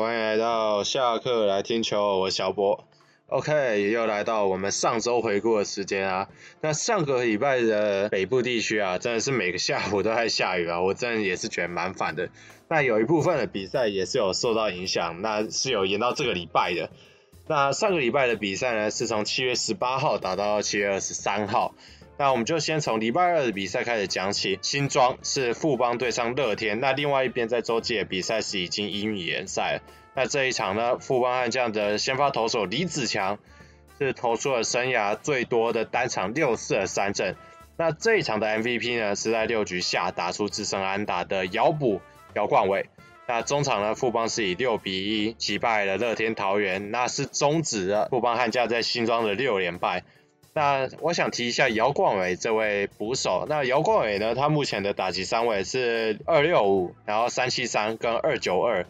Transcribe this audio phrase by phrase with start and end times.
[0.00, 2.88] 欢迎来到下课来听球，我是小波。
[3.26, 6.28] OK，又来到我们上周回顾的时间啊。
[6.62, 12.30] 那上个礼拜的北部地区啊，真的是每个下午都在下雨啊，我真的也是觉得蛮烦的。
[12.66, 16.88] 那有一部分的比赛也是有受到影响，那是有延到这个礼拜的。
[17.46, 21.74] 那上个礼拜的比赛呢，是从七月十八号打到七月二十三号。
[22.20, 24.58] 那我们就先从礼拜二的比赛开始讲起。
[24.60, 29.82] 新庄是富邦对上乐天，那另外一边在周际的比赛是已经一比一延赛了。
[30.14, 33.38] 那这一场呢，富邦悍将的先发投手李子强
[33.98, 37.36] 是投出了生涯最多的单场六次的三振。
[37.78, 42.02] 那这一场的 MVP 呢，是在六局下打出自身安打的姚捕
[42.34, 42.90] 姚冠伟。
[43.26, 50.04] 那中场呢，富邦是以六比一击败了乐天桃园，那是终止了富邦悍将在新庄的六连败。
[50.52, 53.46] 那我想提一下姚冠伟这位捕手。
[53.48, 58.86] 那姚冠伟呢，他目前的打击三位是二六五，然后三七三跟二九二。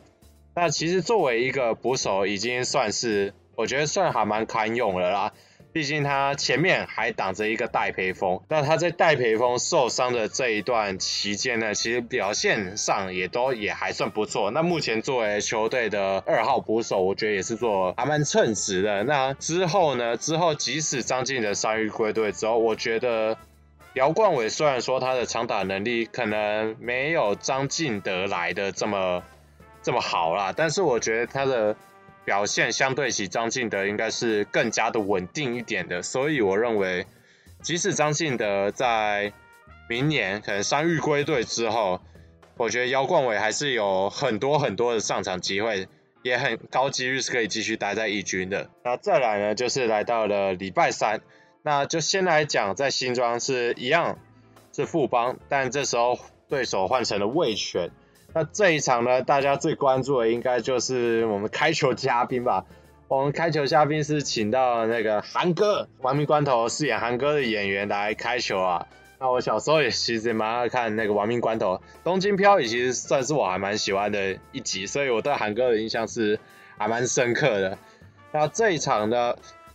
[0.55, 5.33] 那其实作为一个捕手，已经算是我觉得算还蛮堪用了啦。
[5.73, 14.51] 毕竟他前面还挡着一个戴培峰，那他在戴培峰受伤的这一段期间呢，其实表现上也都也还算不错。
[14.51, 19.05] 那目前作为球队的二号捕手，我觉得也是做还蛮称职的。
[19.05, 23.37] 那之后呢，之后即使张晋德伤愈归队之后，我觉得
[23.95, 29.23] 姚冠伟虽然说他的长打能力可能没有张进德来的这么。
[29.83, 31.75] 这么好啦，但是我觉得他的
[32.25, 37.07] 表现相对起张进德应该是更加的稳定一点的，所以我认为，
[37.63, 39.33] 即使张进德在
[39.89, 42.01] 明年可能伤愈归队之后，
[42.57, 45.89] 我觉得姚冠伟还是有很多很多的上场机会，
[46.23, 48.71] 也很高几率是可以继续待在一军的。
[48.85, 51.23] 那再来呢，就是来到了礼拜三，
[51.63, 54.19] 那就先来讲在新庄是一样
[54.73, 56.19] 是富邦，但这时候
[56.49, 57.91] 对手换成了魏全。
[58.33, 62.65] 那这一场呢，大家最关注的应该就是我们开球嘉宾吧。
[63.09, 68.87] 我们开球嘉宾是请到那个韩哥，亡命关头饰演韩哥的演员来开球啊。
[69.19, 76.39] 那我小时候也其实也蛮爱看那个亡命关头，东京漂移其实算是我还蛮喜欢的一集，所以我对韩哥的印象是
[76.79, 77.79] 还蛮深刻的。
[78.33, 79.35] 那这一场呢，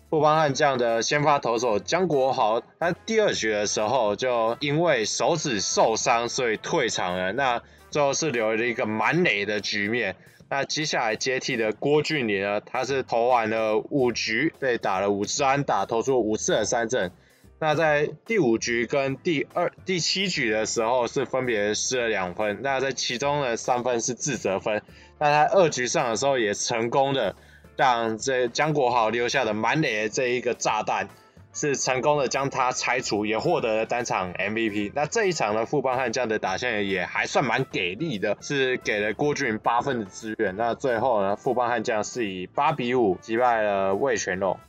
[0.10, 7.34] 富邦悍将的先发投手江国豪，他第二局的时候就因为手指受伤，所以退场了。
[7.34, 7.62] 那
[7.96, 10.18] 最后是留了一个满垒的局面。
[10.50, 17.14] 那接下来接替的郭俊麟呢，他是投完了五局，被打了五支安打，投出五次的三振。
[17.58, 22.60] 那在第五局跟第二、第七局的时候是分别失了两分。
[22.62, 24.82] 那在其中的三分是自责分。
[25.18, 27.34] 那在二局上的时候也成功的。
[27.78, 31.10] 让这江国豪留下的满垒的这一个炸弹，
[31.56, 34.92] 是成功的将它拆除，也获得了单场 MVP。
[34.94, 40.56] 那这一场呢，富邦悍将的打线也还算蛮给力的，是给了郭俊八分的支援。
[40.58, 44.60] 那最后呢，富邦悍将是以八比五击败了味全龙。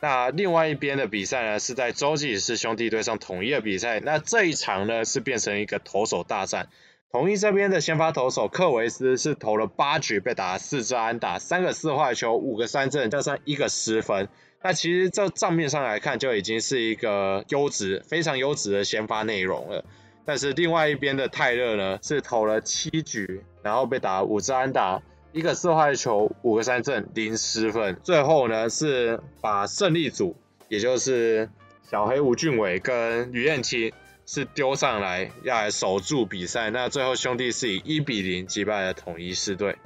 [0.00, 4.00] 那另外一边的比赛呢，是在洲际是兄弟对上统一的比赛。
[4.00, 6.68] 那这一场呢，是变成一个投手大战。
[7.10, 14.28] 统一这边的先发投手克维斯是投了八局，被打了四支安打，三个四坏球，五个三振，加上一个失分。
[14.64, 19.84] 那其实这账面上来看，就已经是一个优质、非常优质的先发内容了。
[20.24, 27.98] 但是另外一边的泰勒呢，是投了七局，然后被打五支安打，一个四坏球，五个三振，零失分。
[28.02, 30.34] 最后呢，是把胜利组，
[30.70, 31.50] 也就是
[31.90, 33.92] 小黑吴俊伟跟吕彦青。
[34.26, 39.76] 是丢上来要来守住比赛，那最后兄弟是以一比零击败了统一狮队。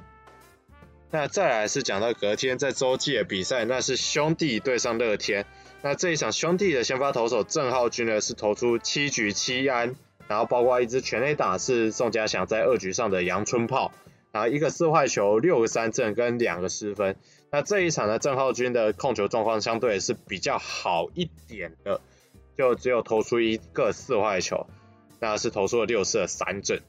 [1.11, 5.45] 那再来是讲到隔天在洲际的比赛，那是兄弟对上乐天。
[5.81, 9.95] 那这一场兄弟的先发投手郑浩均呢是投出七局七安，
[10.27, 13.91] 然后包括一支全垒打是宋家祥在二局上的阳春炮，
[14.31, 17.15] 然后一个四坏球，六个三振跟两个失分。
[17.51, 22.01] 那这一场呢郑浩均的控球状况相对是比较好一点的。
[22.57, 24.67] 就只有投出一个四坏球，
[25.21, 26.81] 那是投出了六次的三振。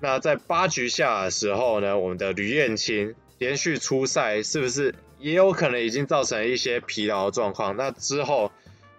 [0.00, 7.76] 那在八局下的时候呢，我们的吕彦青连续出赛，是不是也有可能已经造成一些疲劳状况？
[7.76, 8.52] 那之后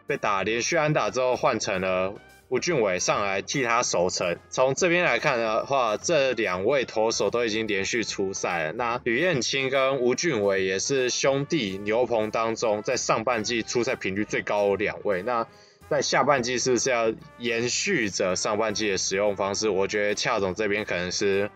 [0.08, 2.16] 被打连续安打之后，换成了
[2.48, 4.38] 吴俊伟上来替他守城。
[4.50, 8.72] 从这边来看的话，这两位投手都已经连续出赛了。
[8.74, 15.22] 那吕彦青跟吴俊伟也是兄弟牛棚当中在上半季出赛频率最高的两位。
[15.22, 15.46] 那
[15.90, 19.70] 在下半季是不是要延续着上半季的使用方式？
[19.70, 21.52] 我觉得恰总这边可能是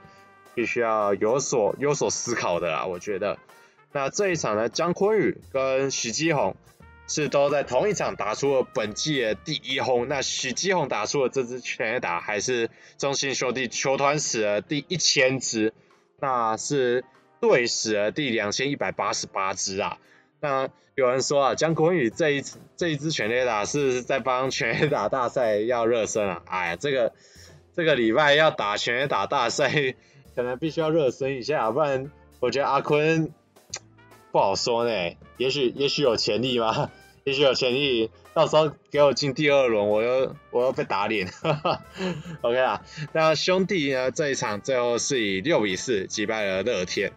[0.55, 2.85] 必须要有所有所思考的啦。
[2.85, 3.37] 我觉得，
[3.91, 6.55] 那这一场呢，江坤宇跟许基宏
[7.07, 10.07] 是都在同一场打出了本季的第一轰。
[10.07, 15.73] 那许基宏打出了这支全垒打，还是中信兄弟球团史的第一千支，
[16.19, 17.03] 那是
[17.41, 19.97] 队史的第两千一百八十八支啊。
[20.39, 22.43] 那有人说啊，江坤宇这一
[22.77, 26.41] 这一支全垒打是在帮全垒打大赛要热身啊。
[26.45, 27.13] 哎呀，这个
[27.75, 29.95] 这个礼拜要打全垒打大赛，
[30.35, 33.31] 可能必须要热身一下，不然我觉得阿坤
[34.31, 35.15] 不好说呢。
[35.37, 36.91] 也许也许有潜力吧，
[37.23, 38.09] 也许有潜力。
[38.33, 41.31] 到时候给我进第二轮，我又我又被打脸。
[42.41, 44.09] OK 啊，那兄弟呢？
[44.09, 47.13] 这一场最后是以六比四击败了乐天。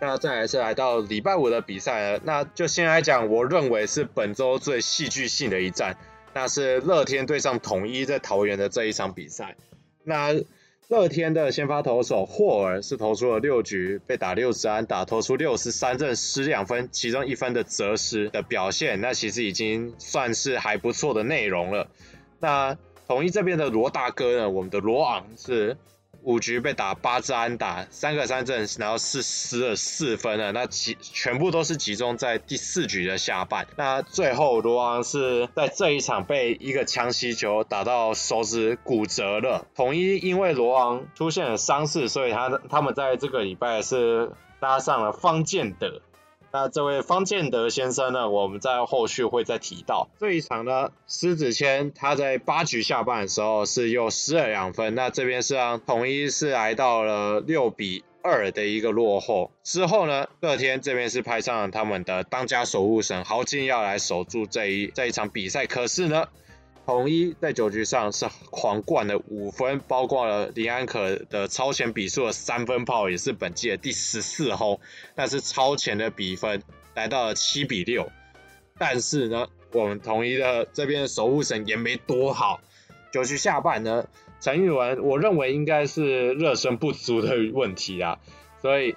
[0.00, 5.96] 那再来是来到礼拜五的比赛了，那就先来讲，我认为是本周最戏剧性的一战，
[6.34, 9.56] 那是乐天对上统一在桃园的这一场比赛。
[10.02, 10.34] 那
[10.88, 21.88] 乐天的先发投手霍尔是投出了六局，被打六支安打，投出六十三振失两分，其中一分的折失的表现，那其实已经算是还不错的内容了。
[22.40, 22.76] 那
[23.06, 25.76] 统一这边的罗大哥呢，我们的罗昂是。
[26.24, 30.52] 五局被打八支安打，三个三振，然后是失了四分了。
[30.52, 33.66] 那集全部都是集中在第四局的下半。
[33.76, 39.66] 那最后罗昂是在这一场被一个强袭球打到手指骨折了。
[39.74, 46.00] 统一因为罗昂出现了伤势，所以他他们在这个礼拜是搭上了方建德。
[46.56, 50.08] 那这位方建德先生呢，我们在后续会再提到。
[50.20, 59.50] 这一场呢，施子谦他在八局下半的时候是又失了两分，那这边是让统一是来到了六比二的一个落后。
[59.64, 66.28] 之后呢，乐天这边是派上了他们的当家守护神豪金要来守住这一这一场比赛，可是呢。
[66.86, 74.80] 统一在九局上是狂灌了五分，包括了林安可的超前比数的三分炮，也是本季的第十四轰，
[75.14, 76.62] 但是超前的比分
[76.94, 78.10] 来到了七比六。
[78.76, 82.60] 但是呢，我们统一的这边的守护神也没多好。
[83.12, 84.06] 九局下半呢，
[84.40, 88.18] 陈玉文我认为应该是热身不足的问题啊，
[88.60, 88.94] 所以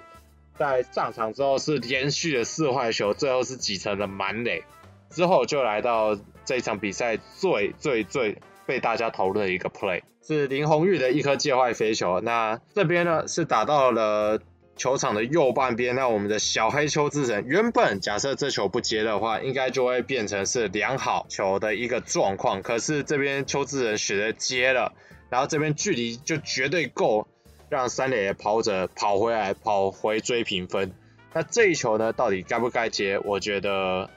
[0.58, 4.64] 在上场之后是连续的四坏球，最后是挤成了满垒，
[5.10, 6.18] 之后就来到。
[6.44, 12.22] 这一场比赛最最最被大家讨论的一个 play 是林泓育的一颗界外飞球。
[12.22, 14.40] 那这边呢是打到了
[14.74, 15.94] 球场的右半边。
[15.94, 22.62] 那我们的小黑邱志成原本假设这球不接的话，应该就会变成是良好球的一个状况。
[22.62, 24.94] 可是这边邱志成选择接了，
[25.28, 27.28] 然后这边距离就绝对够
[27.68, 30.94] 让三垒跑者跑回来跑回追平分。
[31.34, 33.18] 那这一球呢，到底该不该接？
[33.18, 34.08] 我觉得。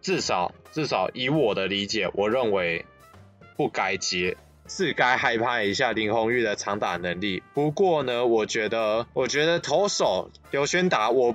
[0.00, 2.84] 至少，至少以我的理解，我认为
[3.56, 4.36] 不该接，
[4.68, 7.42] 是该害怕一下林红玉的长打能力。
[7.54, 11.34] 不过呢，我觉得，我觉得投手刘轩达，我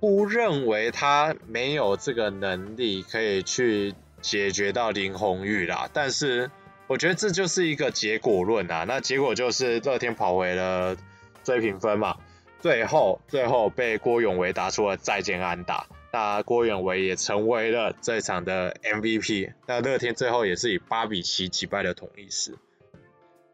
[0.00, 5.88] 不认为他没有这个能力可以去解决到林红玉啦。
[5.92, 6.50] 但是，
[6.86, 8.84] 我觉得这就是一个结果论啊。
[8.88, 10.96] 那结果就是乐天跑回了
[11.44, 12.16] 追平分嘛，
[12.60, 15.86] 最后，最后被郭永维打出了再见安打。
[16.12, 19.54] 那郭远维也成为了这场的 MVP。
[19.66, 22.58] 那乐天最后也是以八比七击败了统一狮。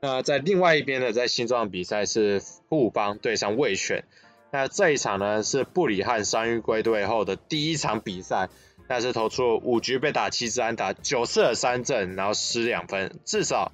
[0.00, 4.04] 那在另外一边呢，在新庄比赛是富邦对上味全。
[4.50, 8.48] 那这一场呢是布里汉伤愈归队后的第一场比赛，
[8.88, 13.20] 那是投出五局被打七支安打，九次的三振，然后失两分。
[13.24, 13.72] 至少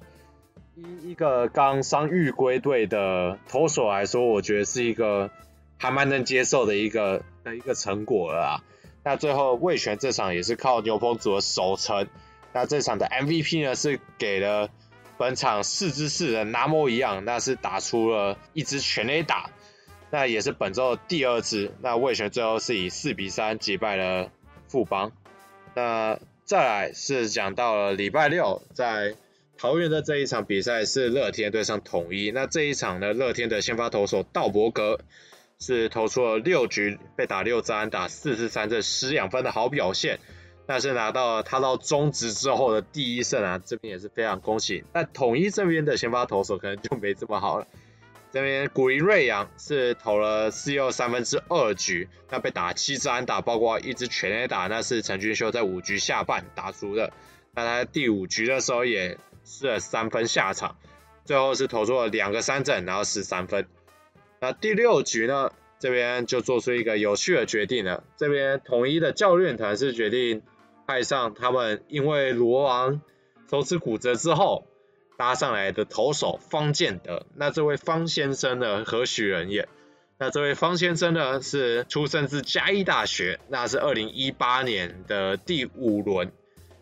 [0.75, 5.31] 一一个刚伤愈归队的投手来说，我觉得是一个
[5.77, 8.63] 还蛮能接受的一个的一个成果了啊。
[9.05, 12.07] 那最后味全这场也是靠牛棚组的守城，
[12.53, 14.71] 那这场的 MVP 呢是给了
[15.19, 19.51] 本场四支四人拿模一样，那是打出了一支全垒打，
[20.09, 21.71] 那也是本周的第二支。
[21.81, 24.31] 那味全最后是以四比三击败了
[24.67, 25.11] 富邦。
[25.75, 29.13] 那再来是讲到了礼拜六在
[29.55, 34.99] 桃园的这一场比赛是乐天对上统一，那这一场呢乐天的先发投手道伯格。
[35.59, 40.19] 是投出了六局被打六支安打四次三振失两分的好表现，
[40.67, 44.83] 但是拿到了他到中职之后的第一胜啊，这边也是非常恭喜。
[44.93, 47.67] 那统一这边的先发投手可能就没这么好了，
[48.31, 57.13] 这边古林瑞阳是投了四又三分之二局，那被打七支安打，包括一支全垒打，那是陈俊秀在五局下半打出的。
[57.53, 60.75] 那他在第五局的时候也失了三分下场，
[61.23, 63.65] 最后是投出了两个三振，然后失三分。
[64.39, 68.03] 那第六局呢，这边就做出一个有趣的决定了。
[68.17, 70.41] 这边统一的教练团是决定
[70.85, 73.01] 派上他们因为罗王
[73.49, 74.67] 手指骨折之后
[75.17, 77.25] 搭上来的投手方建德。
[77.35, 79.67] 那这位方先生呢，何许人也？
[80.17, 86.31] 那这位方先生呢，是出生自嘉义大学，那是二零一八年的第五轮，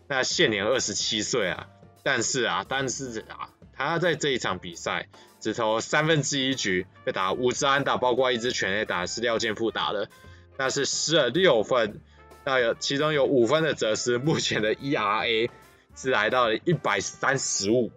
[0.08, 1.68] 那现年二十七岁啊。
[2.02, 5.08] 但是啊，但是啊，他在这一场比赛。
[5.44, 10.08] 只投三分之一局，被打五支安打，包括一支全垒打是廖健富打的，
[10.56, 12.00] 那是失了六分，
[12.44, 15.50] 那有其中有五分的则是目前的 ERA
[15.94, 17.92] 是来到了一百三十五，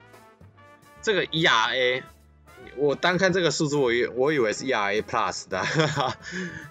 [1.02, 2.04] 这个 ERA。
[2.78, 6.18] 我单看这个数字，我以我以为是 ERA Plus 的，哈哈，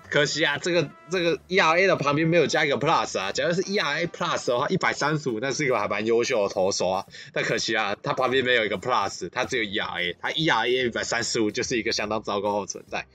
[0.08, 3.32] 可惜啊，这个这个 ERA 的旁边没有加一个 Plus 啊。
[3.32, 7.06] 假如是 ERA Plus 的话，一百三十五，那是一个还蛮优秀的投手啊。
[7.32, 13.06] 但可惜啊，他旁边没有一个 Plus，他只有 ERA，他 ERA 一百三十五就是一个相当糟糕的存在。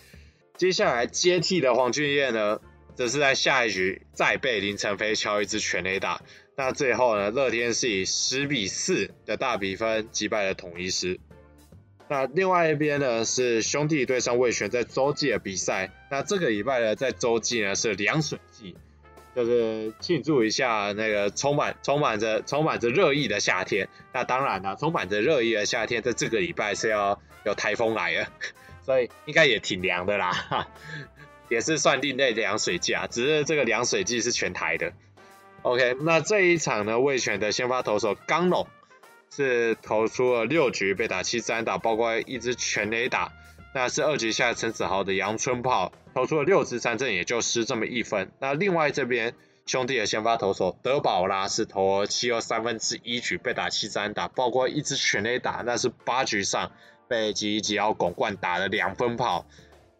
[0.57, 2.59] 接下来接替的黄俊彦呢，
[2.95, 6.21] 则是在下一局再被林承飞敲一支全垒打。
[6.57, 11.19] 那最后呢，乐天是以十比四的大比分击败了统一狮。
[12.11, 15.91] 那另外一边呢，是兄弟对上味全在洲际的比赛。
[16.09, 18.75] 那这个礼拜呢，在洲际呢是凉水季，
[19.33, 23.87] 就是庆祝一下那个充满充满着充满着热意的夏天。
[24.11, 28.27] 那当然了，充满着热意的夏天，在这个礼拜是要有台风来了，
[28.85, 30.67] 所以应该也挺凉的啦，
[31.47, 33.07] 也是算另类凉水季啊。
[33.09, 34.91] 只是这个凉水季是全台的。
[35.61, 38.67] OK，那这一场呢，味全的先发投手刚龙。
[39.33, 43.31] 是投出了六局被打七三打，包括一支全垒打。
[43.73, 48.29] 那是二局下陈子豪的阳春炮投出了六支三振，也就失这么一分。
[48.39, 49.33] 那另外这边
[49.65, 55.63] 兄弟的先发投手德保拉是投了七又三分之一局被打七三打，包括一支全垒打。
[55.65, 56.73] 那是八局上
[57.07, 59.45] 被吉吉奥拱冠打了两分炮，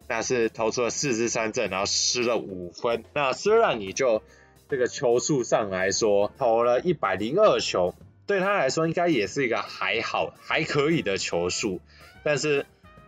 [0.08, 3.02] 那是投出了四支三振，然后失了五分。
[3.14, 4.22] 那虽然你就
[4.68, 7.94] 这个球数上来说投了一百零二球。
[8.32, 11.82] 对他来说，应该也是一个还好、还可以的球数，
[12.24, 12.64] 但是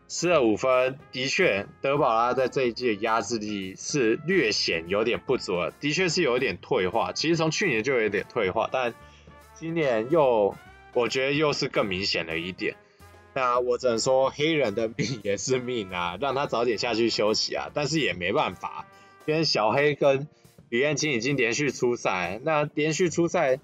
[0.07, 7.13] 失了五分，的确，德保拉在这一季的压制力是略显有点不足了，的确是有点退化。
[7.15, 8.93] 其实从去年就有点退化，但
[9.55, 10.55] 今年又
[10.93, 12.77] 我觉得又是更明显了一点。
[13.33, 18.87] 那我只能说，黑人的命也是命啊，让他早点下去休息啊，但是也没办法，
[19.25, 20.29] 因为小黑跟
[20.69, 23.59] 吕彦青已经连续出赛，那连续出赛。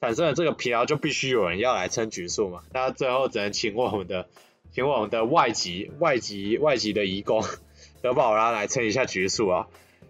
[0.00, 2.62] 产生了这个疲劳，就必须有人要来撑局数嘛。
[2.72, 4.28] 那最后只能请我们的，
[4.72, 7.42] 请我们的外籍、外籍、外籍的移工
[8.02, 9.66] 德保拉来撑一下局数啊。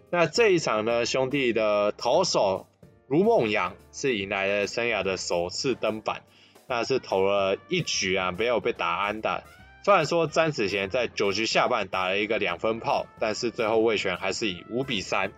[0.09, 2.67] 那这一场呢，兄弟的投手
[3.07, 6.21] 卢梦阳是迎来了生涯的首次登板，
[6.67, 9.43] 那是投了一局啊，没有被打安打。
[9.83, 15.31] 虽然说詹子贤在九局下半打了一个两分炮，但是最后味全还是以五比三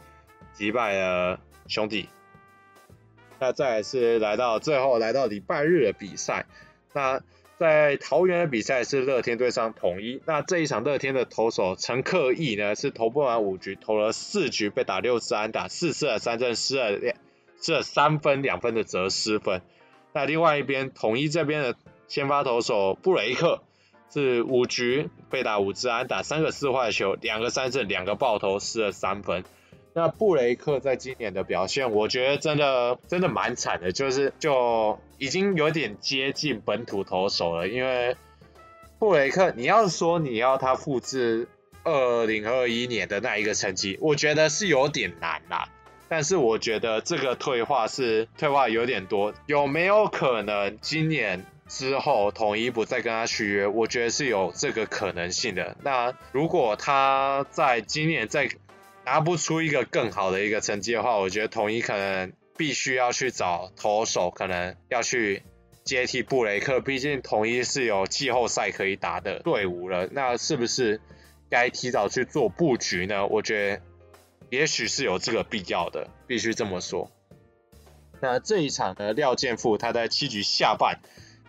[0.53, 2.09] 击败了兄弟。
[3.39, 6.45] 那再来是来到最后来到礼拜日的比赛，
[6.93, 7.21] 那
[7.57, 17.15] 在桃园的比赛是乐天对上统一，那这一场乐天的投手陈克义呢是投不完五局，投了四局被打六次安打，四次的三振失了两
[17.61, 19.61] 失了三分两分的责失分。
[20.13, 21.75] 那另外一边统一这边的
[22.07, 23.61] 先发投手布雷克
[24.09, 29.43] 是五局被打五次安打，三个四坏球，两个三振，两个爆头，失了三分。
[29.93, 37.67] 那布雷克在今年的表现，我觉得真的真的蛮惨的，就是就已经有点接近本土投手了。
[37.67, 38.15] 因为
[38.99, 41.47] 布雷克，你要说你要他复制
[41.83, 45.69] 二零二一年的那一个成绩，我觉得是有点难啦。
[46.07, 53.67] 但是我觉得这个退化是退化有点多，有没有可能今年之后统一不再跟他续约？
[53.67, 55.77] 我觉得是有这个可能性的。
[55.83, 58.49] 那如果他在今年再
[59.11, 65.41] 拿不出一个更好的一个成绩的话，我觉得统一可能必须要去找投手，可能要去
[65.83, 66.79] 接替布雷克。
[66.79, 71.01] 毕竟统一是有季后赛可以打的队伍了，那是不是
[71.49, 73.25] 该提早去做布局呢？
[73.25, 73.81] 我觉得
[74.51, 77.09] 也许是有这个必要的，必须这么说。
[78.21, 80.99] 那这一场呢，廖健富他在七局下半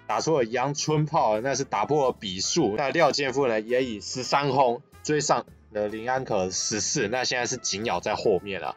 [0.06, 2.76] 打出了阳春炮，那是打破了比数。
[2.78, 5.44] 那廖健富呢，也以十三轰追上。
[5.72, 8.76] 的林安可十四，那现在是紧咬在后面了。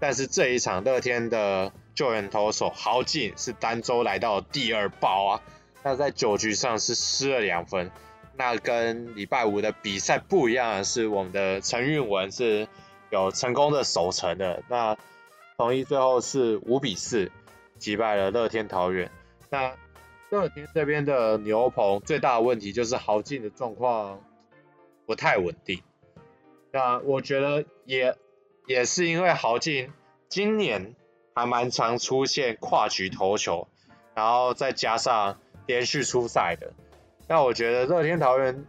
[0.00, 5.42] 但是这一场乐天的救援投手豪进是单周来到第二爆啊，
[5.82, 7.90] 那在九局上是失了两分。
[8.36, 12.68] 那跟礼拜五的比赛不一样的是，我们的陈韵文是
[13.10, 14.62] 有成功的守成的。
[14.68, 14.96] 那
[15.56, 17.32] 统一最后是五比四
[17.78, 19.10] 击败了乐天桃园。
[19.50, 19.74] 那
[20.30, 24.20] 乐天这边的牛棚最大的问题就是豪进的状况
[25.04, 25.82] 不太稳定。
[26.78, 28.14] 那我觉得也
[28.68, 29.92] 也是因为豪进
[30.28, 30.94] 今年
[31.34, 33.66] 还蛮常出现跨局投球，
[34.14, 36.72] 然后再加上连续出赛的，
[37.26, 38.64] 那我觉得乐天桃园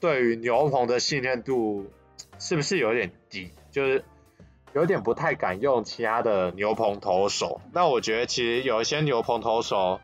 [0.00, 1.92] 对于牛棚的信任度
[2.40, 3.52] 是不是有点低？
[3.70, 4.04] 就是
[4.72, 7.60] 有点不太敢用其他的牛棚投手。
[7.72, 10.00] 那我觉得其实有一些牛棚投手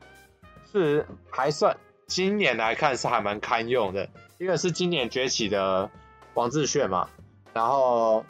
[0.71, 4.09] 是还算今年来看是还蛮堪用的。
[4.39, 5.91] 一个是今年崛起的
[6.39, 7.11] 王志炫嘛，
[7.53, 8.25] 然后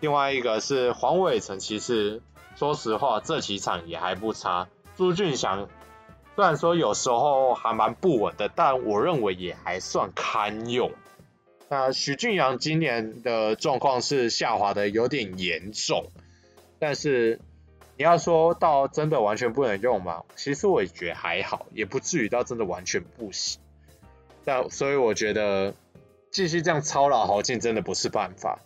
[0.00, 2.20] 另外一个是黄伟成，其实
[2.54, 4.68] 说实话这几场也还不差。
[4.94, 5.66] 朱俊祥
[6.34, 10.92] 虽然说有时候还蛮不稳的，但我认为也还算堪用。
[11.70, 16.10] 那许俊阳今年的状况是下滑的有点严重，
[16.78, 17.40] 但是
[17.96, 20.24] 你要说到真的完全不能用吗？
[20.36, 23.58] 其实我也觉得还好，也不至于到真的完全不行。
[24.44, 25.74] 但所以我觉得
[26.36, 28.58] 继续这样操劳豪进真的不是办法，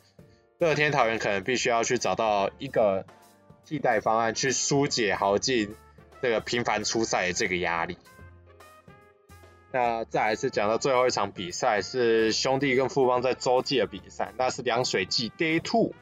[0.58, 3.06] 乐天桃园可能必须要去找到一个
[3.64, 5.76] 替代方案，去疏解豪进
[6.20, 7.96] 这个频繁出赛的这个压力。
[9.70, 15.92] 那再来是讲到最后一场比赛，是兄弟跟富邦在洲际的比赛，那是凉水季 Day Two。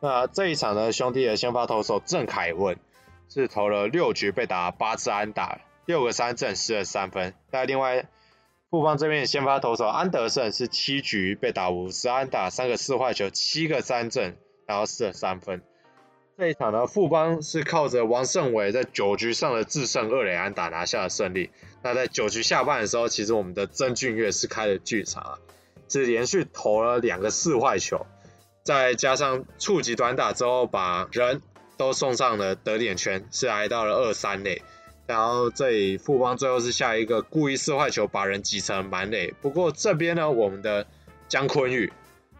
[0.00, 2.76] 那这一场呢，兄弟的先发投手郑凯文
[3.30, 7.32] 是投了六局被打八支安打，六个三振失了三分。
[7.50, 8.04] 那另外
[8.70, 15.60] 富邦这边的先发投手安德胜是七局被打五支安打，三个四坏球，七个三振，然后失了三分。
[16.38, 21.50] 这一场呢，富邦是靠着王胜伟在九局上的致胜二垒安打拿下了胜利。
[21.82, 25.38] 那在九局下半的时候，其实我们的曾俊岳是开了剧场啊，
[25.88, 28.06] 是连续投了两个四坏球，
[28.62, 31.42] 再加上触及短打之后，把人
[31.76, 34.62] 都送上了得点圈，是来到了二三垒。
[35.10, 39.34] 然后这里富邦最后是下一个故意四坏球，把人挤成满垒。
[39.42, 40.86] 不过这边呢，我们的
[41.26, 41.92] 江坤宇，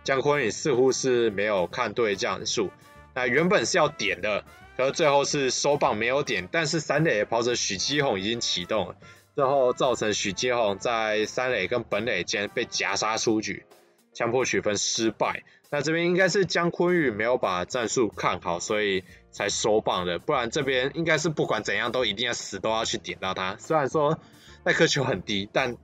[0.05, 2.71] 江坤宇似乎是没有看对将数。
[3.13, 4.45] 那原本是要点的，
[4.77, 8.95] 可是最后是收棒没有点，但是三垒的跑者许基宏已经启动了，
[9.35, 13.67] 最后造成许基宏在三垒跟本垒间被夹杀出局，
[14.15, 15.43] 强迫取分失败。
[15.73, 23.57] 那这边应该是江坤宇没有把战术看好，所以才收棒的，不然这边应该是不管怎样都一定要死都要去点到他。
[23.59, 24.19] 虽然说
[24.65, 25.77] 那颗球很低，但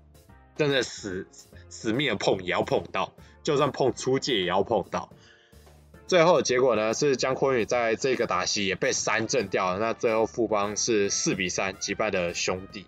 [0.56, 1.28] 真的死
[1.68, 3.12] 死命的碰也要碰到，
[3.44, 5.08] 就算碰出界也要碰到。
[6.08, 9.78] 最后结果呢，是江坤宇在这个打席也被三振掉了。
[9.78, 12.86] 那最后富邦是四比三击败的兄弟。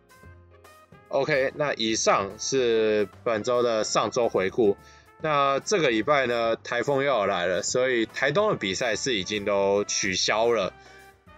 [1.09, 4.77] OK，那以上是本周的上周回顾。
[5.21, 10.73] 那这个礼拜呢，台风又要来了，所以台东的比赛是已经都取消了。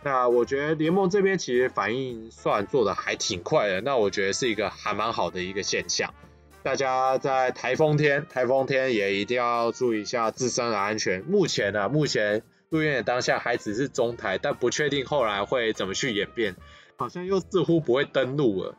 [0.02, 6.14] 那我觉得联盟这边其实反应算做的还挺快的，那我觉得是一个还蛮好的一个现象。
[6.62, 11.22] 大家在台风天，台风天也一定要注意一下自身的安全。
[11.24, 16.54] 目前呢，目前录音的当下还只是中台，但不确定后来会怎么去演变，
[16.96, 18.74] 好像又似乎不会登陆了，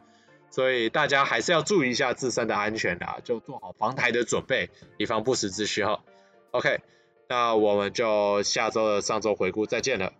[0.51, 6.03] 所以大家还是要注意一下自身的安全的，就做好防台的准备，以防不时之需哈。
[6.51, 6.81] OK，
[7.27, 10.13] 那我们就下周的上周回顾再见了，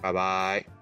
[0.00, 0.77] 拜拜。